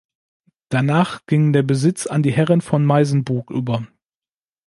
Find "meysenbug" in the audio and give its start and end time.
2.83-3.51